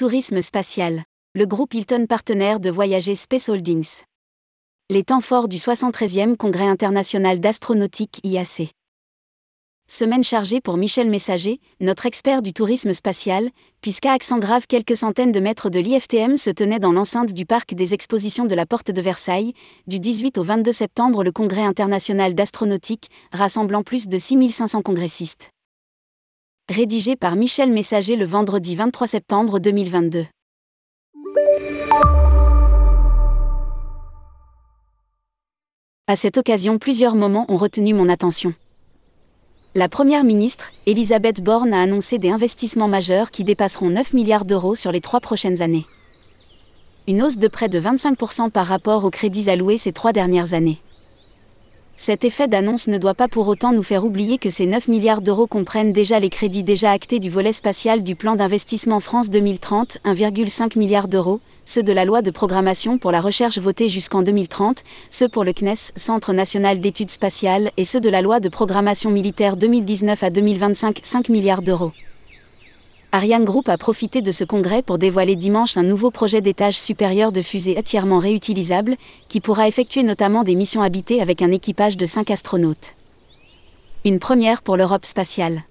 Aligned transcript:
Tourisme 0.00 0.40
spatial. 0.40 1.02
Le 1.34 1.44
groupe 1.44 1.74
Hilton 1.74 2.06
partenaire 2.08 2.58
de 2.58 2.70
Voyager 2.70 3.14
Space 3.14 3.50
Holdings. 3.50 4.04
Les 4.88 5.04
temps 5.04 5.20
forts 5.20 5.46
du 5.46 5.58
73e 5.58 6.36
Congrès 6.36 6.66
international 6.66 7.38
d'astronautique 7.38 8.18
IAC. 8.24 8.70
Semaine 9.90 10.24
chargée 10.24 10.62
pour 10.62 10.78
Michel 10.78 11.10
Messager, 11.10 11.60
notre 11.80 12.06
expert 12.06 12.40
du 12.40 12.54
tourisme 12.54 12.94
spatial, 12.94 13.50
puisqu'à 13.82 14.12
accent 14.12 14.38
grave 14.38 14.66
quelques 14.66 14.96
centaines 14.96 15.32
de 15.32 15.40
mètres 15.40 15.68
de 15.68 15.80
l'IFTM 15.80 16.38
se 16.38 16.48
tenaient 16.48 16.78
dans 16.78 16.92
l'enceinte 16.92 17.34
du 17.34 17.44
parc 17.44 17.74
des 17.74 17.92
expositions 17.92 18.46
de 18.46 18.54
la 18.54 18.64
Porte 18.64 18.90
de 18.90 19.02
Versailles, 19.02 19.52
du 19.86 20.00
18 20.00 20.38
au 20.38 20.42
22 20.42 20.72
septembre 20.72 21.22
le 21.22 21.30
Congrès 21.30 21.64
international 21.64 22.34
d'astronautique, 22.34 23.10
rassemblant 23.32 23.82
plus 23.82 24.08
de 24.08 24.16
6500 24.16 24.80
congressistes. 24.80 25.50
Rédigé 26.70 27.16
par 27.16 27.34
Michel 27.34 27.72
Messager 27.72 28.14
le 28.14 28.24
vendredi 28.24 28.76
23 28.76 29.08
septembre 29.08 29.58
2022. 29.58 30.24
À 36.06 36.14
cette 36.14 36.38
occasion, 36.38 36.78
plusieurs 36.78 37.16
moments 37.16 37.44
ont 37.48 37.56
retenu 37.56 37.92
mon 37.92 38.08
attention. 38.08 38.54
La 39.74 39.88
Première 39.88 40.22
ministre, 40.22 40.70
Elisabeth 40.86 41.42
Borne, 41.42 41.74
a 41.74 41.82
annoncé 41.82 42.18
des 42.18 42.30
investissements 42.30 42.86
majeurs 42.86 43.32
qui 43.32 43.42
dépasseront 43.42 43.90
9 43.90 44.12
milliards 44.12 44.44
d'euros 44.44 44.76
sur 44.76 44.92
les 44.92 45.00
trois 45.00 45.18
prochaines 45.18 45.62
années. 45.62 45.86
Une 47.08 47.24
hausse 47.24 47.38
de 47.38 47.48
près 47.48 47.68
de 47.68 47.80
25% 47.80 48.48
par 48.50 48.66
rapport 48.66 49.04
aux 49.04 49.10
crédits 49.10 49.50
alloués 49.50 49.76
ces 49.76 49.90
trois 49.92 50.12
dernières 50.12 50.54
années. 50.54 50.78
Cet 52.02 52.24
effet 52.24 52.48
d'annonce 52.48 52.88
ne 52.88 52.96
doit 52.96 53.12
pas 53.12 53.28
pour 53.28 53.46
autant 53.46 53.72
nous 53.72 53.82
faire 53.82 54.06
oublier 54.06 54.38
que 54.38 54.48
ces 54.48 54.64
9 54.64 54.88
milliards 54.88 55.20
d'euros 55.20 55.46
comprennent 55.46 55.92
déjà 55.92 56.18
les 56.18 56.30
crédits 56.30 56.62
déjà 56.62 56.92
actés 56.92 57.18
du 57.18 57.28
volet 57.28 57.52
spatial 57.52 58.02
du 58.02 58.16
plan 58.16 58.36
d'investissement 58.36 59.00
France 59.00 59.28
2030, 59.28 59.98
1,5 60.06 60.78
milliard 60.78 61.08
d'euros, 61.08 61.40
ceux 61.66 61.82
de 61.82 61.92
la 61.92 62.06
loi 62.06 62.22
de 62.22 62.30
programmation 62.30 62.96
pour 62.96 63.12
la 63.12 63.20
recherche 63.20 63.58
votée 63.58 63.90
jusqu'en 63.90 64.22
2030, 64.22 64.82
ceux 65.10 65.28
pour 65.28 65.44
le 65.44 65.52
CNES, 65.52 65.92
Centre 65.94 66.32
national 66.32 66.80
d'études 66.80 67.10
spatiales, 67.10 67.70
et 67.76 67.84
ceux 67.84 68.00
de 68.00 68.08
la 68.08 68.22
loi 68.22 68.40
de 68.40 68.48
programmation 68.48 69.10
militaire 69.10 69.58
2019 69.58 70.22
à 70.22 70.30
2025, 70.30 71.00
5 71.02 71.28
milliards 71.28 71.60
d'euros. 71.60 71.92
Ariane 73.12 73.44
Group 73.44 73.68
a 73.68 73.76
profité 73.76 74.22
de 74.22 74.30
ce 74.30 74.44
congrès 74.44 74.82
pour 74.82 74.96
dévoiler 74.96 75.34
dimanche 75.34 75.76
un 75.76 75.82
nouveau 75.82 76.12
projet 76.12 76.40
d'étage 76.40 76.78
supérieur 76.78 77.32
de 77.32 77.42
fusée 77.42 77.76
entièrement 77.76 78.20
réutilisable, 78.20 78.96
qui 79.28 79.40
pourra 79.40 79.66
effectuer 79.66 80.04
notamment 80.04 80.44
des 80.44 80.54
missions 80.54 80.80
habitées 80.80 81.20
avec 81.20 81.42
un 81.42 81.50
équipage 81.50 81.96
de 81.96 82.06
5 82.06 82.30
astronautes. 82.30 82.94
Une 84.04 84.20
première 84.20 84.62
pour 84.62 84.76
l'Europe 84.76 85.06
spatiale. 85.06 85.64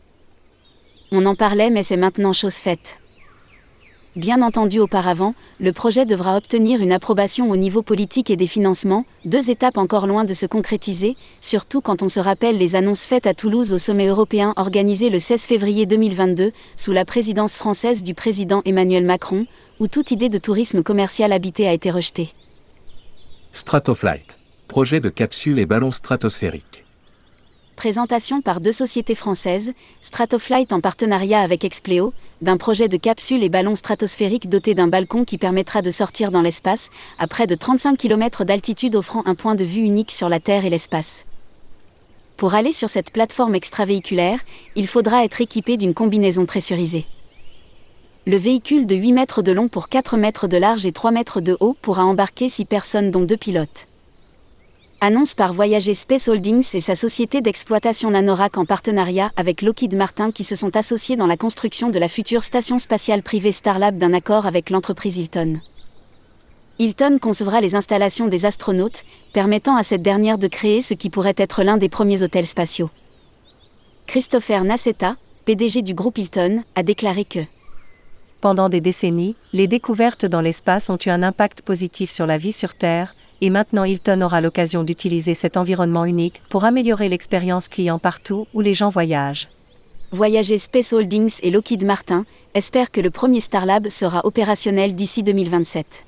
On 1.11 1.25
en 1.25 1.35
parlait 1.35 1.69
mais 1.69 1.81
c'est 1.81 1.97
maintenant 1.97 2.33
chose 2.33 2.55
faite. 2.55 2.98
Bien 4.15 4.41
entendu 4.41 4.79
auparavant, 4.79 5.35
le 5.59 5.71
projet 5.71 6.07
devra 6.07 6.35
obtenir 6.35 6.81
une 6.81 6.91
approbation 6.91 7.51
au 7.51 7.55
niveau 7.55 7.83
politique 7.83 8.31
et 8.31 8.35
des 8.35 8.47
financements, 8.47 9.05
deux 9.23 9.51
étapes 9.51 9.77
encore 9.77 10.07
loin 10.07 10.23
de 10.23 10.33
se 10.33 10.47
concrétiser, 10.47 11.15
surtout 11.41 11.79
quand 11.79 12.01
on 12.01 12.09
se 12.09 12.19
rappelle 12.19 12.57
les 12.57 12.75
annonces 12.75 13.05
faites 13.05 13.27
à 13.27 13.35
Toulouse 13.35 13.71
au 13.71 13.77
sommet 13.77 14.07
européen 14.07 14.53
organisé 14.57 15.11
le 15.11 15.19
16 15.19 15.43
février 15.43 15.85
2022, 15.85 16.53
sous 16.75 16.91
la 16.91 17.05
présidence 17.05 17.55
française 17.55 18.01
du 18.01 18.15
président 18.15 18.63
Emmanuel 18.65 19.05
Macron, 19.05 19.45
où 19.79 19.87
toute 19.87 20.09
idée 20.09 20.29
de 20.29 20.39
tourisme 20.39 20.81
commercial 20.81 21.31
habité 21.31 21.67
a 21.67 21.73
été 21.73 21.91
rejetée. 21.91 22.33
Stratoflight. 23.51 24.39
Projet 24.67 24.99
de 24.99 25.09
capsule 25.09 25.59
et 25.59 25.67
ballon 25.67 25.91
stratosphérique. 25.91 26.83
Présentation 27.79 28.41
par 28.41 28.59
deux 28.59 28.73
sociétés 28.73 29.15
françaises, 29.15 29.71
Stratoflight 30.01 30.73
en 30.73 30.81
partenariat 30.81 31.39
avec 31.39 31.63
Expleo, 31.63 32.11
d'un 32.41 32.57
projet 32.57 32.89
de 32.89 32.97
capsule 32.97 33.41
et 33.41 33.47
ballon 33.47 33.73
stratosphérique 33.73 34.49
doté 34.49 34.75
d'un 34.75 34.89
balcon 34.89 35.23
qui 35.23 35.37
permettra 35.37 35.81
de 35.81 35.89
sortir 35.89 36.29
dans 36.29 36.41
l'espace, 36.41 36.89
à 37.19 37.27
près 37.27 37.47
de 37.47 37.55
35 37.55 37.97
km 37.97 38.43
d'altitude 38.43 38.97
offrant 38.97 39.23
un 39.25 39.33
point 39.33 39.55
de 39.55 39.63
vue 39.63 39.79
unique 39.79 40.11
sur 40.11 40.27
la 40.27 40.41
Terre 40.41 40.65
et 40.65 40.69
l'espace. 40.69 41.25
Pour 42.35 42.53
aller 42.53 42.73
sur 42.73 42.89
cette 42.89 43.11
plateforme 43.11 43.55
extravéhiculaire, 43.55 44.41
il 44.75 44.85
faudra 44.85 45.23
être 45.23 45.39
équipé 45.39 45.77
d'une 45.77 45.93
combinaison 45.93 46.45
pressurisée. 46.45 47.05
Le 48.27 48.35
véhicule 48.35 48.87
de 48.87 48.95
8 48.95 49.13
mètres 49.13 49.41
de 49.41 49.53
long 49.53 49.69
pour 49.69 49.87
4 49.87 50.17
mètres 50.17 50.49
de 50.49 50.57
large 50.57 50.85
et 50.85 50.91
3 50.91 51.11
mètres 51.11 51.39
de 51.39 51.55
haut 51.61 51.77
pourra 51.81 52.03
embarquer 52.03 52.49
6 52.49 52.65
personnes 52.65 53.09
dont 53.09 53.23
deux 53.23 53.37
pilotes. 53.37 53.87
Annonce 55.01 55.33
par 55.33 55.53
Voyager 55.53 55.93
Space 55.93 56.27
Holdings 56.27 56.75
et 56.75 56.81
sa 56.81 56.93
société 56.93 57.39
d'exploitation 57.39 58.11
Nanorac 58.11 58.57
en 58.57 58.65
partenariat 58.65 59.31
avec 59.37 59.61
Lockheed 59.61 59.95
Martin 59.95 60.33
qui 60.33 60.43
se 60.43 60.55
sont 60.55 60.75
associés 60.75 61.15
dans 61.15 61.25
la 61.25 61.37
construction 61.37 61.89
de 61.89 61.97
la 61.97 62.09
future 62.09 62.43
station 62.43 62.79
spatiale 62.79 63.23
privée 63.23 63.53
Starlab 63.53 63.97
d'un 63.97 64.11
accord 64.11 64.45
avec 64.45 64.69
l'entreprise 64.69 65.17
Hilton. 65.17 65.61
Hilton 66.79 67.17
concevra 67.21 67.61
les 67.61 67.75
installations 67.75 68.27
des 68.27 68.45
astronautes, 68.45 69.05
permettant 69.31 69.77
à 69.77 69.83
cette 69.83 70.01
dernière 70.01 70.37
de 70.37 70.47
créer 70.47 70.81
ce 70.81 70.93
qui 70.93 71.09
pourrait 71.09 71.33
être 71.37 71.63
l'un 71.63 71.77
des 71.77 71.89
premiers 71.89 72.21
hôtels 72.21 72.47
spatiaux. 72.47 72.89
Christopher 74.05 74.65
Nassetta, 74.65 75.15
PDG 75.45 75.81
du 75.81 75.93
groupe 75.93 76.17
Hilton, 76.17 76.63
a 76.75 76.83
déclaré 76.83 77.23
que 77.23 77.39
Pendant 78.41 78.67
des 78.67 78.81
décennies, 78.81 79.37
les 79.53 79.67
découvertes 79.67 80.25
dans 80.25 80.41
l'espace 80.41 80.89
ont 80.89 80.97
eu 81.05 81.09
un 81.09 81.23
impact 81.23 81.61
positif 81.61 82.11
sur 82.11 82.25
la 82.25 82.37
vie 82.37 82.51
sur 82.51 82.73
Terre, 82.73 83.15
et 83.41 83.49
maintenant 83.49 83.83
Hilton 83.83 84.21
aura 84.21 84.41
l'occasion 84.41 84.83
d'utiliser 84.83 85.33
cet 85.33 85.57
environnement 85.57 86.05
unique 86.05 86.41
pour 86.49 86.65
améliorer 86.65 87.09
l'expérience 87.09 87.67
client 87.67 87.99
partout 87.99 88.47
où 88.53 88.61
les 88.61 88.73
gens 88.73 88.89
voyagent. 88.89 89.49
Voyager 90.11 90.57
Space 90.57 90.91
Holdings 90.91 91.37
et 91.43 91.51
Lockheed 91.51 91.85
Martin 91.85 92.25
espèrent 92.55 92.91
que 92.91 93.01
le 93.01 93.11
premier 93.11 93.39
Starlab 93.39 93.89
sera 93.89 94.25
opérationnel 94.25 94.95
d'ici 94.95 95.21
2027. 95.21 96.05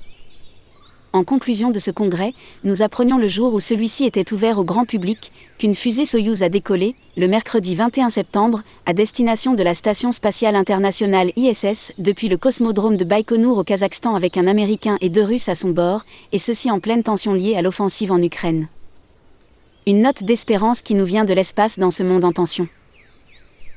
En 1.14 1.24
conclusion 1.24 1.70
de 1.70 1.78
ce 1.78 1.90
congrès, 1.90 2.32
nous 2.64 2.80
apprenions 2.80 3.18
le 3.18 3.28
jour 3.28 3.52
où 3.52 3.60
celui-ci 3.60 4.04
était 4.04 4.32
ouvert 4.32 4.58
au 4.58 4.64
grand 4.64 4.86
public 4.86 5.30
qu'une 5.58 5.74
fusée 5.74 6.06
Soyouz 6.06 6.42
a 6.42 6.48
décollé, 6.48 6.94
le 7.18 7.28
mercredi 7.28 7.74
21 7.74 8.08
septembre, 8.08 8.62
à 8.86 8.94
destination 8.94 9.52
de 9.52 9.62
la 9.62 9.74
Station 9.74 10.10
spatiale 10.10 10.56
internationale 10.56 11.32
ISS 11.36 11.92
depuis 11.98 12.28
le 12.28 12.38
cosmodrome 12.38 12.96
de 12.96 13.04
Baïkonour 13.04 13.58
au 13.58 13.64
Kazakhstan 13.64 14.14
avec 14.14 14.38
un 14.38 14.46
Américain 14.46 14.96
et 15.02 15.10
deux 15.10 15.22
Russes 15.22 15.50
à 15.50 15.54
son 15.54 15.68
bord, 15.68 16.06
et 16.32 16.38
ceci 16.38 16.70
en 16.70 16.80
pleine 16.80 17.02
tension 17.02 17.34
liée 17.34 17.56
à 17.56 17.62
l'offensive 17.62 18.10
en 18.10 18.22
Ukraine. 18.22 18.68
Une 19.86 20.00
note 20.00 20.24
d'espérance 20.24 20.80
qui 20.80 20.94
nous 20.94 21.04
vient 21.04 21.26
de 21.26 21.34
l'espace 21.34 21.78
dans 21.78 21.90
ce 21.90 22.02
monde 22.02 22.24
en 22.24 22.32
tension. 22.32 22.68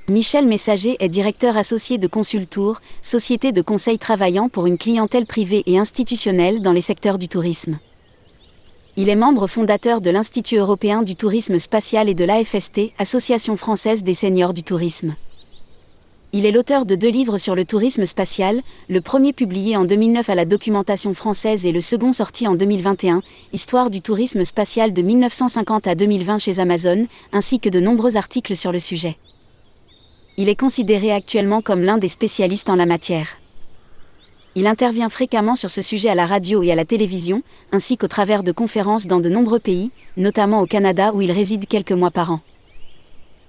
Michel 0.07 0.45
Messager 0.45 0.97
est 0.99 1.09
directeur 1.09 1.57
associé 1.57 1.97
de 1.97 2.05
Consultour, 2.05 2.79
société 3.01 3.51
de 3.51 3.63
conseil 3.63 3.97
travaillant 3.97 4.49
pour 4.49 4.67
une 4.67 4.77
clientèle 4.77 5.25
privée 5.25 5.63
et 5.66 5.79
institutionnelle 5.79 6.61
dans 6.61 6.73
les 6.73 6.81
secteurs 6.81 7.17
du 7.17 7.27
tourisme. 7.27 7.79
Il 8.97 9.09
est 9.09 9.16
membre 9.16 9.47
fondateur 9.47 10.01
de 10.01 10.11
l'Institut 10.11 10.57
européen 10.57 11.01
du 11.01 11.16
tourisme 11.16 11.57
spatial 11.57 12.07
et 12.07 12.13
de 12.13 12.23
l'AFST, 12.23 12.91
Association 12.99 13.57
française 13.57 14.03
des 14.03 14.13
seniors 14.13 14.53
du 14.53 14.61
tourisme. 14.61 15.16
Il 16.33 16.45
est 16.45 16.51
l'auteur 16.51 16.85
de 16.85 16.93
deux 16.93 17.09
livres 17.09 17.39
sur 17.39 17.55
le 17.55 17.66
tourisme 17.66 18.05
spatial, 18.05 18.61
le 18.89 19.01
premier 19.01 19.33
publié 19.33 19.75
en 19.75 19.85
2009 19.85 20.29
à 20.29 20.35
la 20.35 20.45
documentation 20.45 21.16
française 21.16 21.66
et 21.66 21.72
le 21.72 21.81
second 21.81 22.13
sorti 22.13 22.47
en 22.47 22.53
2021, 22.53 23.23
Histoire 23.53 23.89
du 23.89 24.01
tourisme 24.01 24.43
spatial 24.43 24.93
de 24.93 25.01
1950 25.01 25.87
à 25.87 25.95
2020 25.95 26.37
chez 26.37 26.59
Amazon, 26.59 27.07
ainsi 27.33 27.59
que 27.59 27.69
de 27.69 27.79
nombreux 27.79 28.17
articles 28.17 28.55
sur 28.55 28.72
le 28.72 28.79
sujet 28.79 29.17
il 30.38 30.50
est 30.50 30.59
considéré 30.59 31.12
actuellement 31.12 31.62
comme 31.62 31.81
l'un 31.81 31.97
des 31.97 32.07
spécialistes 32.07 32.69
en 32.69 32.75
la 32.75 32.85
matière. 32.85 33.38
Il 34.56 34.68
intervient 34.68 35.09
fréquemment 35.09 35.56
sur 35.56 35.69
ce 35.69 35.81
sujet 35.81 36.09
à 36.09 36.16
la 36.16 36.25
radio 36.25 36.63
et 36.63 36.72
à 36.72 36.75
la 36.75 36.85
télévision, 36.85 37.41
ainsi 37.72 37.97
qu'au 37.97 38.07
travers 38.07 38.44
de 38.44 38.51
conférences 38.51 39.07
dans 39.07 39.19
de 39.19 39.29
nombreux 39.29 39.59
pays, 39.59 39.91
notamment 40.18 40.62
au 40.62 40.66
Canada 40.66 41.12
où 41.13 41.22
il 41.22 41.31
réside 41.31 41.68
quelques 41.68 41.91
mois 41.91 42.12
par 42.12 42.31
an. 42.31 42.40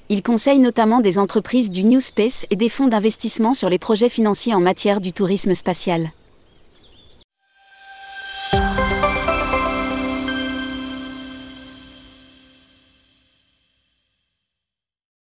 Il 0.08 0.22
conseille 0.22 0.58
notamment 0.58 1.00
des 1.00 1.18
entreprises 1.18 1.70
du 1.70 1.84
New 1.84 2.00
Space 2.00 2.46
et 2.50 2.56
des 2.56 2.68
fonds 2.68 2.88
d'investissement 2.88 3.54
sur 3.54 3.68
les 3.68 3.78
projets 3.78 4.08
financiers 4.08 4.54
en 4.54 4.60
matière 4.60 5.00
du 5.00 5.12
tourisme 5.12 5.54
spatial. 5.54 6.10